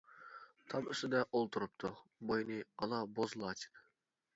تام 0.73 0.87
ئۈستىدە 0.93 1.21
ئولتۇرۇپتۇ، 1.27 1.95
بوينى 2.33 2.61
ئالا 2.77 3.07
بوز 3.17 3.41
لاچىن. 3.45 3.85